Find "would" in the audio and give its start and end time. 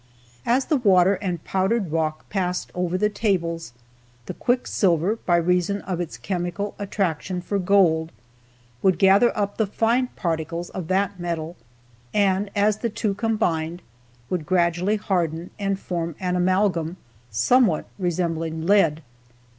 8.81-8.97, 14.27-14.47